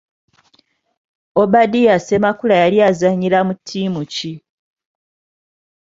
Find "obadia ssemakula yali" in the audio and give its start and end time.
1.41-2.77